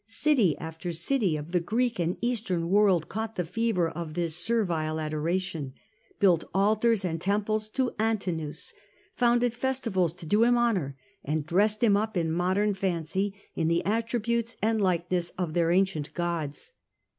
[0.07, 4.99] City after city of the Greek and Eastern world caught the fever of this servile
[4.99, 5.73] adoration,
[6.19, 8.73] built altars and temples to Antinous,
[9.13, 13.85] founded festivals to do him honour, and dressed him up to modern fancy in the
[13.85, 16.71] attributes and likeness of their ancient gods.